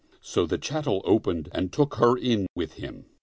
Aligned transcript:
So 0.23 0.47
the 0.47 0.57
chattel 0.57 1.03
opened 1.05 1.49
and 1.53 1.71
took 1.71 1.93
her 1.97 2.17
in 2.17 2.47
with 2.55 2.73
him. 2.73 3.05